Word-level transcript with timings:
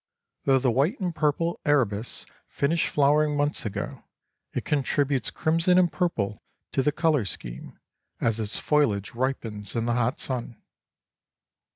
Though 0.45 0.57
the 0.57 0.71
white 0.71 0.99
and 0.99 1.13
purple 1.13 1.59
arabis 1.63 2.25
finished 2.47 2.87
flowering 2.89 3.37
months 3.37 3.67
ago, 3.67 4.03
it 4.51 4.65
contributes 4.65 5.29
crimson 5.29 5.77
and 5.77 5.91
purple 5.91 6.41
to 6.71 6.81
the 6.81 6.91
colour 6.91 7.23
scheme, 7.23 7.77
as 8.19 8.39
its 8.39 8.57
foliage 8.57 9.13
ripens 9.13 9.75
in 9.75 9.85
the 9.85 9.93
hot 9.93 10.19
sun. 10.19 10.59